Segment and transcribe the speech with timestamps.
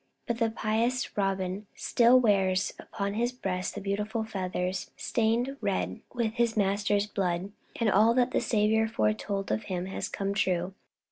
[0.25, 6.33] But the pious Robin still wears upon his breast the beautiful feathers stained red with
[6.33, 7.51] his Master's blood.
[7.79, 10.73] And all that the Saviour foretold of him has come true.